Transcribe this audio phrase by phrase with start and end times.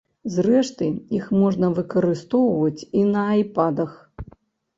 [0.35, 3.93] Зрэшты, іх можна выкарыстоўваць і на айпадах.